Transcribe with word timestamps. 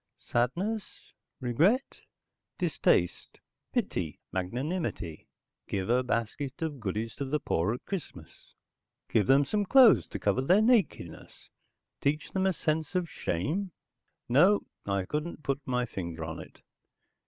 Sadness? 0.17 1.13
Regret? 1.39 1.99
Distaste? 2.57 3.37
Pity? 3.71 4.19
Magnanimity? 4.31 5.27
Give 5.67 5.91
a 5.91 6.01
basket 6.01 6.63
of 6.63 6.79
goodies 6.79 7.15
to 7.17 7.25
the 7.25 7.39
poor 7.39 7.71
at 7.75 7.85
Christmas? 7.85 8.55
Give 9.11 9.27
them 9.27 9.45
some 9.45 9.63
clothes 9.63 10.07
to 10.07 10.17
cover 10.17 10.41
their 10.41 10.63
nakedness? 10.63 11.49
Teach 12.01 12.31
them 12.31 12.47
a 12.47 12.53
sense 12.53 12.95
of 12.95 13.11
shame? 13.11 13.73
No, 14.27 14.65
I 14.87 15.05
couldn't 15.05 15.43
put 15.43 15.61
my 15.67 15.85
finger 15.85 16.23
on 16.23 16.39
it. 16.39 16.61